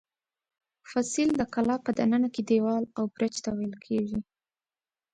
فصیل 0.89 1.29
د 1.37 1.41
کلا 1.53 1.75
په 1.85 1.91
دننه 1.97 2.27
کې 2.33 2.41
دېوال 2.49 2.83
او 2.97 3.03
برج 3.15 3.35
ته 3.43 3.49
ویل 3.57 3.75
کېږي. 3.85 4.19